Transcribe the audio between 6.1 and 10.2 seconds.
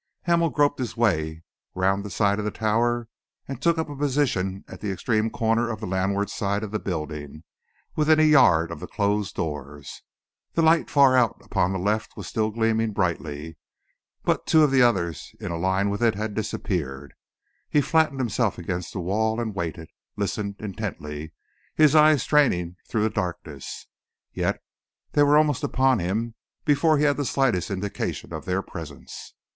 side of the building, within a yard of the closed doors.